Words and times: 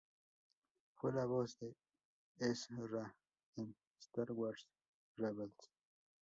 Fue 0.95 1.13
la 1.13 1.25
voz 1.25 1.59
de 1.59 1.75
Ezra 2.39 3.15
en 3.55 3.75
"Star 3.99 4.31
Wars 4.31 4.67
Rebels". 5.15 5.53